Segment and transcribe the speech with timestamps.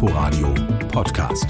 [0.00, 0.54] Inforadio
[0.92, 1.48] Podcast.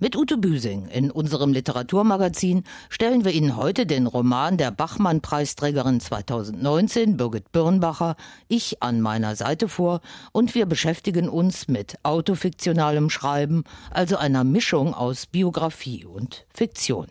[0.00, 7.16] Mit Ute Büsing in unserem Literaturmagazin stellen wir Ihnen heute den Roman der Bachmann-Preisträgerin 2019,
[7.16, 8.16] Birgit Birnbacher,
[8.48, 10.00] Ich an meiner Seite vor
[10.32, 17.06] und wir beschäftigen uns mit autofiktionalem Schreiben, also einer Mischung aus Biografie und Fiktion.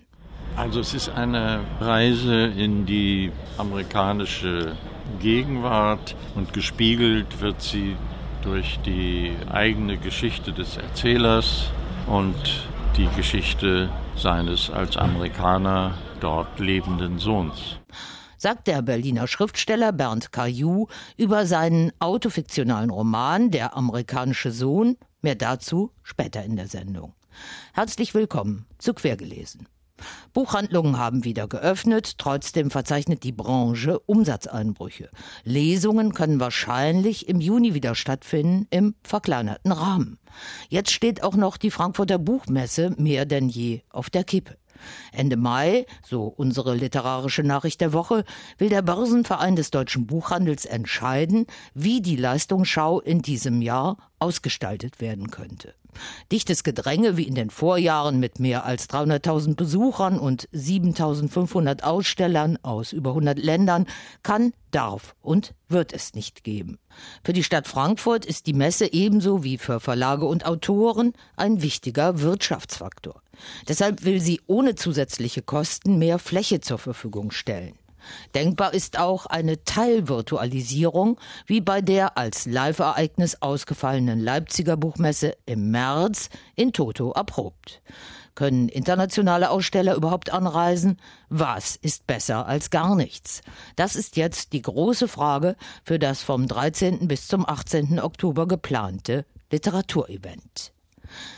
[0.58, 4.76] Also es ist eine Reise in die amerikanische
[5.22, 7.96] Gegenwart und gespiegelt wird sie
[8.42, 11.70] durch die eigene Geschichte des Erzählers
[12.08, 12.36] und
[12.98, 17.80] die Geschichte seines als Amerikaner dort lebenden Sohns.
[18.38, 24.98] Sagt der Berliner Schriftsteller Bernd Caillou über seinen autofiktionalen Roman Der amerikanische Sohn.
[25.22, 27.14] Mehr dazu später in der Sendung.
[27.74, 29.68] Herzlich willkommen zu Quergelesen.
[30.34, 35.10] Buchhandlungen haben wieder geöffnet, trotzdem verzeichnet die Branche Umsatzeinbrüche.
[35.44, 40.20] Lesungen können wahrscheinlich im Juni wieder stattfinden, im verkleinerten Rahmen.
[40.70, 44.58] Jetzt steht auch noch die Frankfurter Buchmesse mehr denn je auf der Kippe.
[45.12, 48.24] Ende Mai, so unsere literarische Nachricht der Woche,
[48.58, 55.32] will der Börsenverein des deutschen Buchhandels entscheiden, wie die Leistungsschau in diesem Jahr ausgestaltet werden
[55.32, 55.74] könnte.
[56.32, 62.94] Dichtes Gedränge wie in den Vorjahren mit mehr als 300.000 Besuchern und 7.500 Ausstellern aus
[62.94, 63.86] über 100 Ländern
[64.24, 66.80] kann, darf und wird es nicht geben.
[67.24, 72.22] Für die Stadt Frankfurt ist die Messe ebenso wie für Verlage und Autoren ein wichtiger
[72.22, 73.22] Wirtschaftsfaktor.
[73.68, 77.74] Deshalb will sie ohne zusätzliche Kosten mehr Fläche zur Verfügung stellen.
[78.36, 86.30] Denkbar ist auch eine Teilvirtualisierung, wie bei der als Live-Ereignis ausgefallenen Leipziger Buchmesse im März
[86.56, 87.82] in Toto erprobt.
[88.36, 90.98] Können internationale Aussteller überhaupt anreisen?
[91.28, 93.42] Was ist besser als gar nichts?
[93.76, 97.08] Das ist jetzt die große Frage für das vom 13.
[97.08, 98.00] bis zum 18.
[98.00, 100.72] Oktober geplante Literaturevent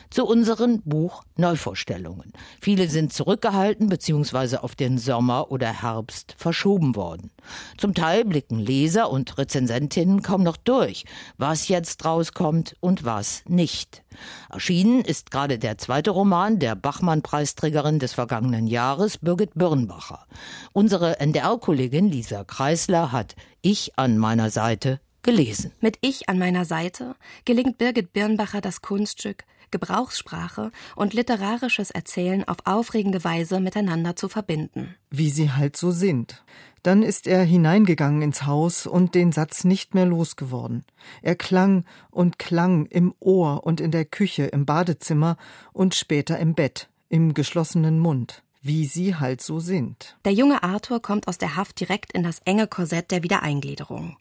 [0.10, 2.34] zu unseren Buchneuvorstellungen.
[2.62, 4.58] Viele sind zurückgehalten bzw.
[4.58, 7.32] auf den Sommer oder Herbst verschoben worden.
[7.78, 11.06] Zum Teil blicken Leser und Rezensentinnen kaum noch durch,
[11.38, 14.04] was jetzt rauskommt und was nicht.
[14.50, 20.26] Erschienen ist gerade der zweite Roman der Bachmann-Preisträgerin des vergangenen Jahres, Birgit Birnbacher.
[20.74, 25.72] Unsere NDR-Kollegin Lisa Kreisler hat Ich an meiner Seite gelesen.
[25.80, 32.58] Mit Ich an meiner Seite gelingt Birgit Birnbacher das Kunststück, Gebrauchssprache und literarisches Erzählen auf
[32.66, 34.96] aufregende Weise miteinander zu verbinden.
[35.10, 36.44] Wie sie halt so sind.
[36.84, 40.84] Dann ist er hineingegangen ins Haus und den Satz nicht mehr losgeworden.
[41.22, 45.38] Er klang und klang im Ohr und in der Küche, im Badezimmer
[45.74, 50.16] und später im Bett, im geschlossenen Mund wie sie halt so sind.
[50.24, 54.18] Der junge Arthur kommt aus der Haft direkt in das enge Korsett der Wiedereingliederung.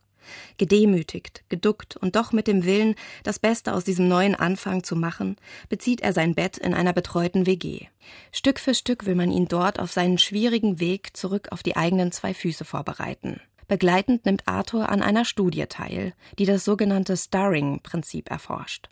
[0.56, 5.36] Gedemütigt, geduckt und doch mit dem Willen, das Beste aus diesem neuen Anfang zu machen,
[5.68, 7.86] bezieht er sein Bett in einer betreuten WG.
[8.32, 12.12] Stück für Stück will man ihn dort auf seinen schwierigen Weg zurück auf die eigenen
[12.12, 13.40] zwei Füße vorbereiten.
[13.68, 18.88] Begleitend nimmt Arthur an einer Studie teil, die das sogenannte Starring-Prinzip erforscht.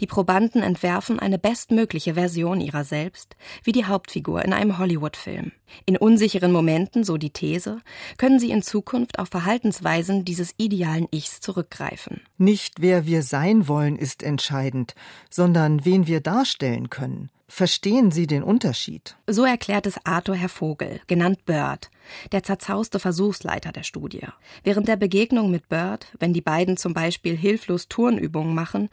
[0.00, 5.52] Die Probanden entwerfen eine bestmögliche Version ihrer selbst, wie die Hauptfigur in einem Hollywood-Film.
[5.86, 7.80] In unsicheren Momenten, so die These,
[8.16, 12.20] können sie in Zukunft auf Verhaltensweisen dieses idealen Ichs zurückgreifen.
[12.36, 14.94] Nicht wer wir sein wollen ist entscheidend,
[15.30, 17.30] sondern wen wir darstellen können.
[17.50, 19.16] Verstehen Sie den Unterschied?
[19.26, 21.90] So erklärt es Arthur Herr Vogel, genannt Bird,
[22.30, 24.26] der zerzauste Versuchsleiter der Studie.
[24.64, 28.90] Während der Begegnung mit Bird, wenn die beiden zum Beispiel hilflos Turnübungen machen,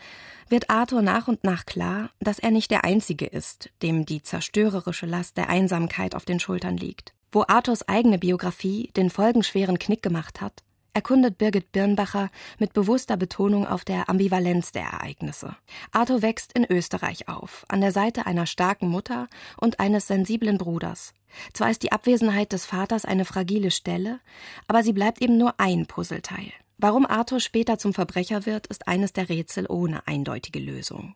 [0.47, 5.05] wird Arthur nach und nach klar, dass er nicht der Einzige ist, dem die zerstörerische
[5.05, 7.13] Last der Einsamkeit auf den Schultern liegt.
[7.33, 10.63] Wo Arthurs eigene Biografie den folgenschweren Knick gemacht hat,
[10.95, 15.55] erkundet Birgit Birnbacher mit bewusster Betonung auf der Ambivalenz der Ereignisse.
[15.91, 21.13] Arthur wächst in Österreich auf, an der Seite einer starken Mutter und eines sensiblen Bruders.
[21.53, 24.21] Zwar ist die Abwesenheit des Vaters eine fragile Stelle,
[24.67, 26.51] aber sie bleibt eben nur ein Puzzleteil.
[26.77, 31.15] Warum Arthur später zum Verbrecher wird, ist eines der Rätsel ohne eindeutige Lösung.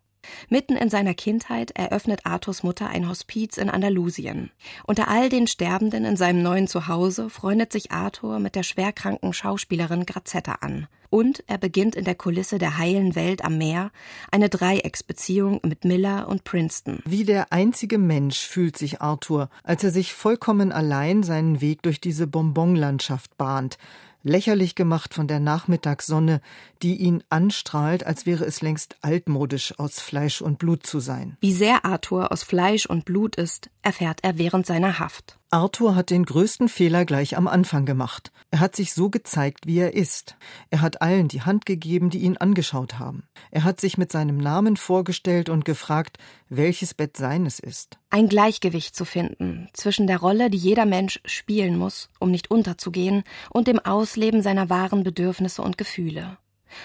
[0.50, 4.52] Mitten in seiner Kindheit eröffnet Arthurs Mutter ein Hospiz in Andalusien.
[4.86, 10.06] Unter all den Sterbenden in seinem neuen Zuhause freundet sich Arthur mit der schwerkranken Schauspielerin
[10.06, 10.88] Grazetta an.
[11.10, 13.92] Und er beginnt in der Kulisse der heilen Welt am Meer
[14.32, 17.02] eine Dreiecksbeziehung mit Miller und Princeton.
[17.06, 22.00] Wie der einzige Mensch fühlt sich Arthur, als er sich vollkommen allein seinen Weg durch
[22.00, 23.80] diese Bonbonlandschaft bahnt,
[24.24, 26.42] lächerlich gemacht von der Nachmittagssonne,
[26.82, 31.38] die ihn anstrahlt, als wäre es längst altmodisch, aus Fleisch und Blut zu sein.
[31.42, 35.39] Wie sehr Arthur aus Fleisch und Blut ist, erfährt er während seiner Haft.
[35.52, 38.32] Arthur hat den größten Fehler gleich am Anfang gemacht.
[38.52, 40.36] Er hat sich so gezeigt, wie er ist.
[40.70, 43.24] Er hat allen die Hand gegeben, die ihn angeschaut haben.
[43.50, 46.20] Er hat sich mit seinem Namen vorgestellt und gefragt,
[46.50, 47.98] welches Bett seines ist.
[48.12, 53.24] Ein Gleichgewicht zu finden zwischen der Rolle, die jeder Mensch spielen muss, um nicht unterzugehen,
[53.50, 56.38] und dem Ausleben seiner wahren Bedürfnisse und Gefühle.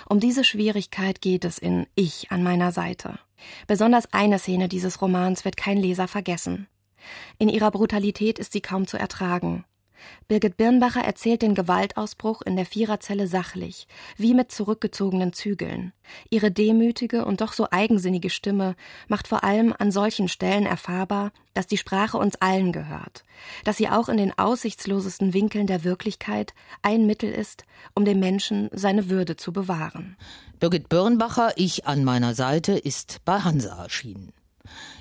[0.09, 3.19] Um diese Schwierigkeit geht es in Ich an meiner Seite.
[3.67, 6.67] Besonders eine Szene dieses Romans wird kein Leser vergessen.
[7.39, 9.65] In ihrer Brutalität ist sie kaum zu ertragen.
[10.29, 13.87] Birgit Birnbacher erzählt den Gewaltausbruch in der Viererzelle sachlich,
[14.17, 15.93] wie mit zurückgezogenen Zügeln.
[16.31, 18.75] Ihre demütige und doch so eigensinnige Stimme
[19.09, 23.25] macht vor allem an solchen Stellen erfahrbar, dass die Sprache uns allen gehört,
[23.65, 27.65] dass sie auch in den aussichtslosesten Winkeln der Wirklichkeit ein Mittel ist,
[27.95, 30.17] um dem Menschen seine Würde zu bewahren.
[30.59, 34.33] Birgit Birnbacher, Ich an meiner Seite, ist bei Hansa erschienen.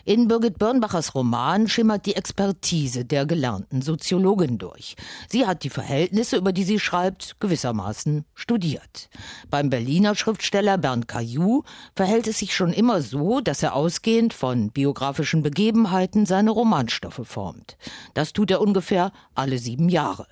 [0.06, 4.98] In Birgit Birnbachers Roman schimmert die Expertise der gelernten Soziologin durch.
[5.30, 9.10] Sie hat die Verhältnisse, über die sie schreibt, gewissermaßen studiert.
[9.50, 11.64] Beim Berliner Schriftsteller Bernd Caillou
[11.96, 17.78] verhält es sich schon immer so, dass er ausgehend von biografischen Begebenheiten seine Romanstoffe formt.
[18.14, 20.28] Das tut er ungefähr alle sieben Jahre.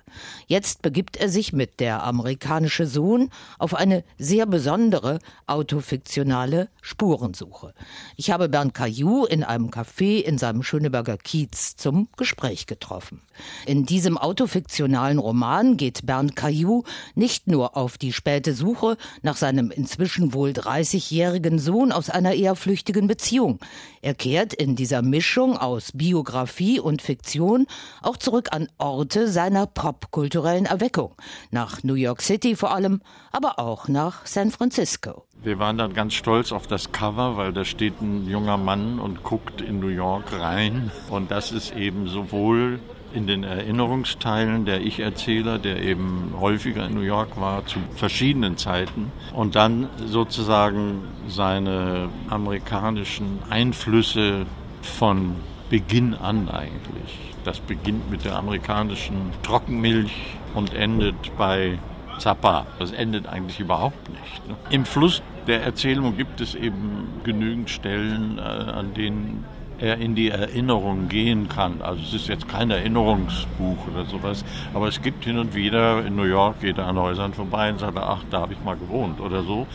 [0.46, 7.72] Jetzt begibt er sich mit Der amerikanische Sohn auf eine sehr besondere autofiktionale Spurensuche.
[8.18, 13.20] Ich habe Bernd Caillou in einem Café in seinem Schöneberger Kiez zum Gespräch getroffen.
[13.66, 19.70] In diesem autofiktionalen Roman geht Bernd Caillou nicht nur auf die späte Suche nach seinem
[19.70, 23.58] inzwischen wohl 30-jährigen Sohn aus einer eher flüchtigen Beziehung.
[24.00, 27.66] Er kehrt in dieser Mischung aus Biografie und Fiktion
[28.02, 31.14] auch zurück an Orte seiner popkulturellen Erweckung.
[31.50, 35.26] Nach New York City vor allem, aber auch nach San Francisco.
[35.42, 39.24] Wir waren dann ganz stolz auf das Cover, weil da steht ein junger Mann und
[39.24, 40.90] guckt in New York rein.
[41.10, 42.80] Und das ist eben sowohl
[43.14, 49.12] in den Erinnerungsteilen der Ich-Erzähler, der eben häufiger in New York war, zu verschiedenen Zeiten.
[49.34, 54.46] Und dann sozusagen seine amerikanischen Einflüsse
[54.80, 55.36] von
[55.68, 57.18] Beginn an eigentlich.
[57.44, 60.12] Das beginnt mit der amerikanischen Trockenmilch
[60.54, 61.78] und endet bei
[62.18, 62.66] Zappa.
[62.78, 64.48] Das endet eigentlich überhaupt nicht.
[64.48, 64.56] Ne?
[64.70, 69.44] Im Fluss der Erzählung gibt es eben genügend Stellen, äh, an denen
[69.78, 71.82] er in die Erinnerung gehen kann.
[71.82, 74.44] Also es ist jetzt kein Erinnerungsbuch oder sowas,
[74.74, 77.80] aber es gibt hin und wieder in New York, geht er an Häusern vorbei und
[77.80, 79.66] sagt, ach, da habe ich mal gewohnt oder so.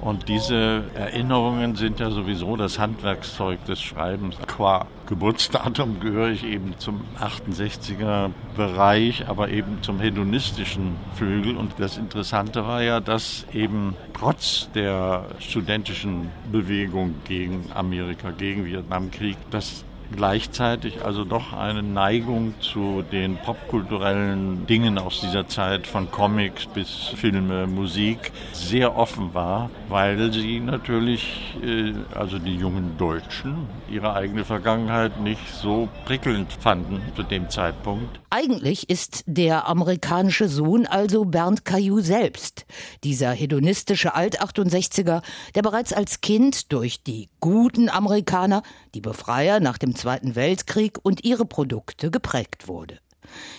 [0.00, 4.36] Und diese Erinnerungen sind ja sowieso das Handwerkszeug des Schreibens.
[4.46, 11.56] Qua Geburtsdatum gehöre ich eben zum 68er Bereich, aber eben zum hedonistischen Flügel.
[11.56, 19.36] Und das Interessante war ja, dass eben trotz der studentischen Bewegung gegen Amerika, gegen Vietnamkrieg,
[19.50, 26.66] dass gleichzeitig also doch eine Neigung zu den popkulturellen Dingen aus dieser Zeit, von Comics
[26.66, 34.14] bis Filme, Musik, sehr offen war, weil sie natürlich, äh, also die jungen Deutschen, ihre
[34.14, 38.20] eigene Vergangenheit nicht so prickelnd fanden zu dem Zeitpunkt.
[38.30, 42.66] Eigentlich ist der amerikanische Sohn also Bernd Caillou selbst,
[43.04, 45.22] dieser hedonistische Alt-68er,
[45.54, 48.64] der bereits als Kind durch die guten Amerikaner,
[48.96, 52.98] die Befreier nach dem Zweiten Weltkrieg und ihre Produkte geprägt wurde.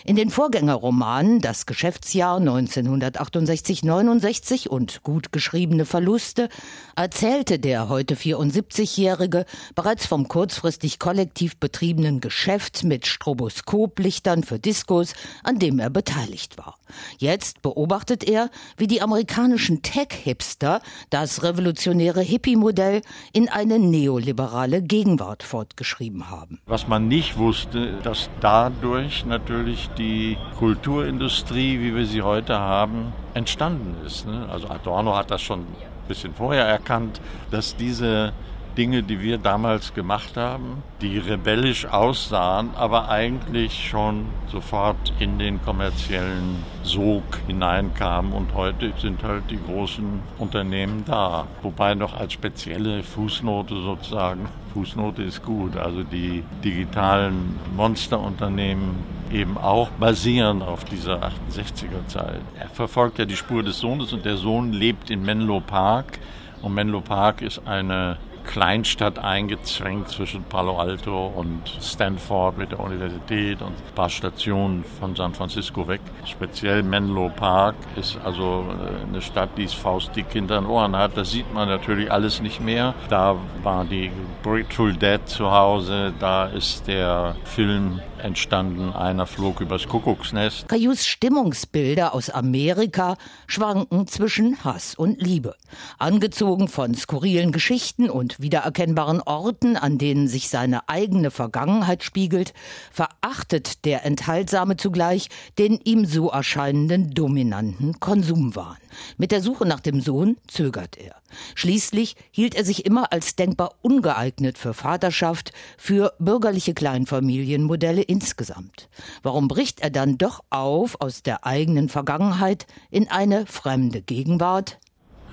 [0.05, 6.49] In den Vorgängerromanen Das Geschäftsjahr 1968-69 und Gut geschriebene Verluste
[6.95, 9.45] erzählte der heute 74-Jährige
[9.75, 16.77] bereits vom kurzfristig kollektiv betriebenen Geschäft mit Stroboskoplichtern für Diskos, an dem er beteiligt war.
[17.17, 23.01] Jetzt beobachtet er, wie die amerikanischen Tech-Hipster das revolutionäre Hippie-Modell
[23.33, 26.59] in eine neoliberale Gegenwart fortgeschrieben haben.
[26.65, 29.56] Was man nicht wusste, dass dadurch natürlich
[29.97, 34.27] die Kulturindustrie, wie wir sie heute haben, entstanden ist.
[34.27, 34.47] Ne?
[34.51, 35.75] Also Adorno hat das schon ein
[36.07, 37.21] bisschen vorher erkannt,
[37.51, 38.33] dass diese
[38.77, 45.59] Dinge, die wir damals gemacht haben, die rebellisch aussahen, aber eigentlich schon sofort in den
[45.63, 48.33] kommerziellen Sog hineinkamen.
[48.33, 51.47] Und heute sind halt die großen Unternehmen da.
[51.63, 59.89] Wobei noch als spezielle Fußnote sozusagen, Fußnote ist gut, also die digitalen Monsterunternehmen eben auch
[59.91, 62.41] basieren auf dieser 68er Zeit.
[62.59, 66.19] Er verfolgt ja die Spur des Sohnes und der Sohn lebt in Menlo Park.
[66.61, 68.17] Und Menlo Park ist eine
[68.47, 75.15] Kleinstadt eingezwängt zwischen Palo Alto und Stanford mit der Universität und ein paar Stationen von
[75.15, 75.99] San Francisco weg.
[76.25, 81.17] Speziell Menlo Park ist also äh, eine Stadt, die es faustdick hinter den Ohren hat.
[81.17, 82.95] Das sieht man natürlich alles nicht mehr.
[83.09, 84.11] Da war die
[84.43, 90.67] Grateful Dead zu Hause, da ist der Film entstanden, einer flog übers Kuckucksnest.
[90.67, 95.55] Cayus Stimmungsbilder aus Amerika schwanken zwischen Hass und Liebe.
[95.97, 102.53] Angezogen von skurrilen Geschichten und wiedererkennbaren Orten, an denen sich seine eigene Vergangenheit spiegelt,
[102.91, 108.77] verachtet der Enthaltsame zugleich den ihm so erscheinenden dominanten Konsumwahn.
[109.17, 111.15] Mit der Suche nach dem Sohn zögert er.
[111.55, 118.89] Schließlich hielt er sich immer als denkbar ungeeignet für Vaterschaft, für bürgerliche Kleinfamilienmodelle insgesamt.
[119.23, 124.79] Warum bricht er dann doch auf aus der eigenen Vergangenheit in eine fremde Gegenwart?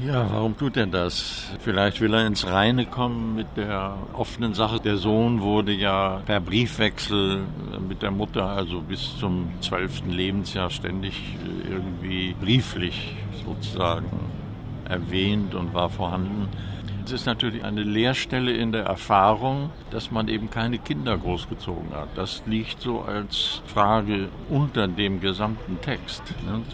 [0.01, 1.53] Ja, warum tut er das?
[1.61, 4.81] Vielleicht will er ins Reine kommen mit der offenen Sache.
[4.81, 7.43] Der Sohn wurde ja per Briefwechsel
[7.89, 11.15] mit der Mutter, also bis zum zwölften Lebensjahr, ständig
[11.71, 13.15] irgendwie brieflich
[13.47, 14.11] sozusagen
[14.89, 16.49] erwähnt und war vorhanden.
[17.05, 22.09] Es ist natürlich eine Leerstelle in der Erfahrung, dass man eben keine Kinder großgezogen hat.
[22.15, 26.23] Das liegt so als Frage unter dem gesamten Text.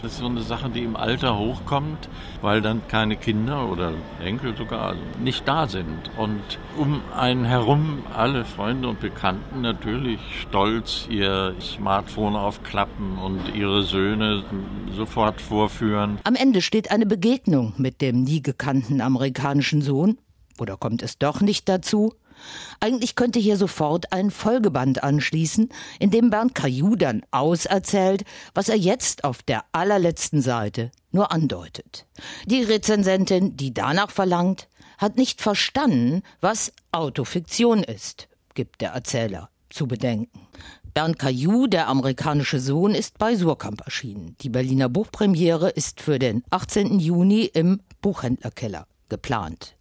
[0.01, 2.07] Das ist so eine Sache, die im Alter hochkommt,
[2.41, 3.91] weil dann keine Kinder oder
[4.23, 6.09] Enkel sogar nicht da sind.
[6.17, 6.41] Und
[6.77, 14.45] um einen herum alle Freunde und Bekannten natürlich stolz ihr Smartphone aufklappen und ihre Söhne
[14.95, 16.19] sofort vorführen.
[16.23, 20.17] Am Ende steht eine Begegnung mit dem nie gekannten amerikanischen Sohn
[20.59, 22.13] oder kommt es doch nicht dazu?
[22.79, 28.77] Eigentlich könnte hier sofort ein Folgeband anschließen, in dem Bernd Caillou dann auserzählt, was er
[28.77, 32.07] jetzt auf der allerletzten Seite nur andeutet.
[32.45, 34.67] Die Rezensentin, die danach verlangt,
[34.97, 40.47] hat nicht verstanden, was Autofiktion ist, gibt der Erzähler zu bedenken.
[40.93, 44.35] Bernd Caillou, der amerikanische Sohn, ist bei Surkamp erschienen.
[44.41, 46.99] Die Berliner Buchpremiere ist für den 18.
[46.99, 49.75] Juni im Buchhändlerkeller geplant.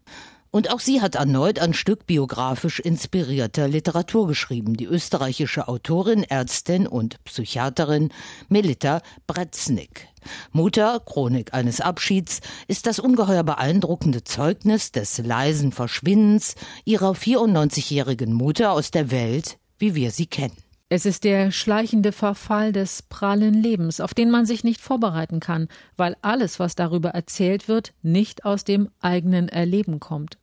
[0.53, 4.75] Und auch sie hat erneut ein Stück biografisch inspirierter Literatur geschrieben.
[4.77, 8.11] Die österreichische Autorin, Ärztin und Psychiaterin
[8.49, 10.09] Melita Bretznik.
[10.51, 18.73] Mutter, Chronik eines Abschieds, ist das ungeheuer beeindruckende Zeugnis des leisen Verschwindens ihrer 94-jährigen Mutter
[18.73, 20.57] aus der Welt, wie wir sie kennen.
[20.93, 25.69] Es ist der schleichende Verfall des prallen Lebens, auf den man sich nicht vorbereiten kann,
[25.97, 30.37] weil alles, was darüber erzählt wird, nicht aus dem eigenen Erleben kommt.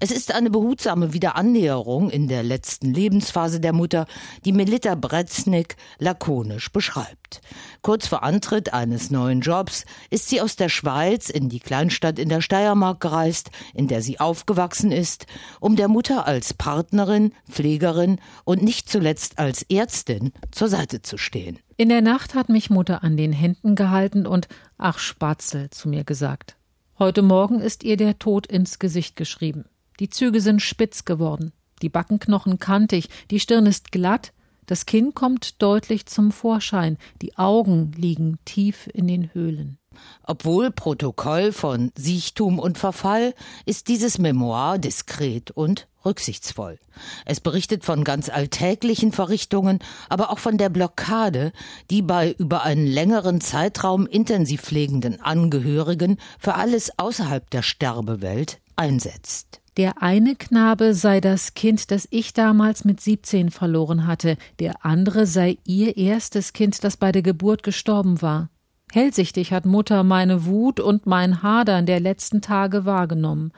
[0.00, 4.06] Es ist eine behutsame Wiederannäherung in der letzten Lebensphase der Mutter,
[4.44, 7.40] die Melita Bretznik lakonisch beschreibt.
[7.82, 12.28] Kurz vor Antritt eines neuen Jobs ist sie aus der Schweiz in die Kleinstadt in
[12.28, 15.26] der Steiermark gereist, in der sie aufgewachsen ist,
[15.58, 21.58] um der Mutter als Partnerin, Pflegerin und nicht zuletzt als Ärztin zur Seite zu stehen.
[21.76, 26.04] In der Nacht hat mich Mutter an den Händen gehalten und Ach Spatzel zu mir
[26.04, 26.56] gesagt.
[27.00, 29.64] Heute Morgen ist ihr der Tod ins Gesicht geschrieben.
[30.00, 31.52] Die Züge sind spitz geworden,
[31.82, 34.32] die Backenknochen kantig, die Stirn ist glatt,
[34.66, 39.78] das Kinn kommt deutlich zum Vorschein, die Augen liegen tief in den Höhlen.
[40.22, 46.78] Obwohl Protokoll von Siechtum und Verfall ist dieses Memoir diskret und rücksichtsvoll.
[47.24, 51.52] Es berichtet von ganz alltäglichen Verrichtungen, aber auch von der Blockade,
[51.90, 59.60] die bei über einen längeren Zeitraum intensiv pflegenden Angehörigen für alles außerhalb der Sterbewelt einsetzt.
[59.78, 65.24] Der eine Knabe sei das Kind, das ich damals mit 17 verloren hatte, der andere
[65.24, 68.50] sei ihr erstes Kind, das bei der Geburt gestorben war.
[68.90, 73.52] Hellsichtig hat Mutter meine Wut und mein Hadern der letzten Tage wahrgenommen,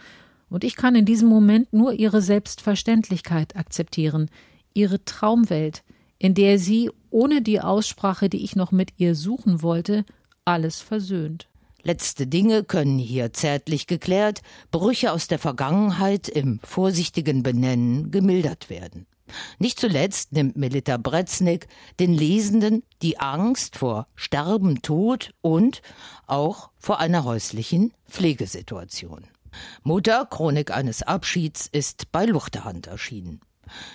[0.51, 4.29] und ich kann in diesem Moment nur ihre Selbstverständlichkeit akzeptieren,
[4.75, 5.85] ihre Traumwelt,
[6.19, 10.05] in der sie, ohne die Aussprache, die ich noch mit ihr suchen wollte,
[10.45, 11.50] alles versöhnt.
[11.83, 19.07] Letzte Dinge können hier zärtlich geklärt, Brüche aus der Vergangenheit im vorsichtigen Benennen gemildert werden.
[19.59, 21.69] Nicht zuletzt nimmt Melita Bretznik
[21.99, 25.83] den Lesenden die Angst vor Sterben, Tod und
[26.27, 29.29] auch vor einer häuslichen Pflegesituation.
[29.83, 33.41] Mutter, Chronik eines Abschieds, ist bei Luchterhand erschienen.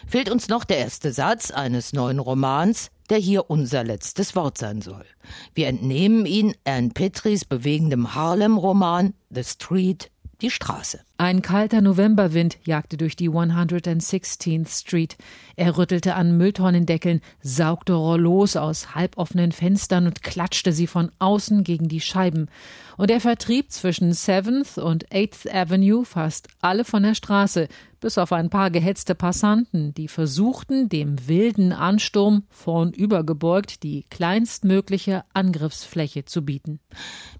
[0.08, 4.82] Fehlt uns noch der erste Satz eines neuen Romans, der hier unser letztes Wort sein
[4.82, 5.06] soll.
[5.54, 11.02] Wir entnehmen ihn Anne Petris bewegendem Harlem-Roman The Street, die Straße.
[11.18, 15.16] Ein kalter Novemberwind jagte durch die 116th Street.
[15.56, 21.88] Er rüttelte an Mülltonnendeckeln, saugte Rollos aus halboffenen Fenstern und klatschte sie von außen gegen
[21.88, 22.50] die Scheiben.
[22.98, 27.70] Und er vertrieb zwischen 7th und 8th Avenue fast alle von der Straße,
[28.06, 36.24] bis auf ein paar gehetzte Passanten, die versuchten, dem wilden Ansturm vornübergebeugt die kleinstmögliche Angriffsfläche
[36.24, 36.80] zu bieten.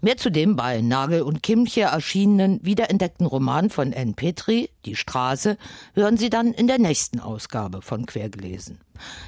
[0.00, 3.26] Mehr zu dem bei Nagel und Kimche erschienenen wiederentdeckten
[3.66, 4.14] Roman von N.
[4.14, 5.56] Petri, Die Straße,
[5.94, 8.78] hören Sie dann in der nächsten Ausgabe von Quergelesen.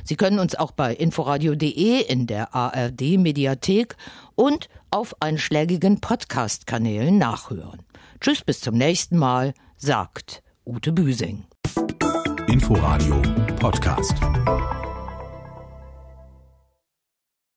[0.04, 3.96] Sie können uns auch bei inforadio.de in der ARD Mediathek
[4.34, 7.82] und auf einschlägigen Podcast-Kanälen nachhören.
[8.20, 11.44] Tschüss, bis zum nächsten Mal, sagt Ute Büsing.
[12.46, 13.20] Inforadio
[13.58, 14.14] Podcast.